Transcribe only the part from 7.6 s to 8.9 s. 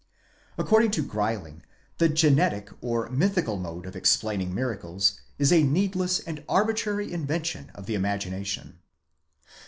of the imagination.